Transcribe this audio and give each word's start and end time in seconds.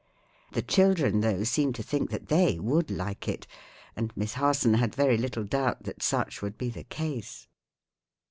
The 0.53 0.63
children, 0.63 1.19
though, 1.19 1.43
seemed 1.43 1.75
to 1.75 1.83
think 1.83 2.09
that 2.09 2.25
they 2.27 2.57
would 2.57 2.89
like 2.89 3.27
it, 3.27 3.45
and 3.95 4.11
Miss 4.17 4.33
Harson 4.33 4.73
had 4.73 4.95
very 4.95 5.15
little 5.15 5.43
doubt 5.43 5.83
that 5.83 6.01
such 6.01 6.41
would 6.41 6.57
be 6.57 6.69
the 6.71 6.85
case. 6.85 7.47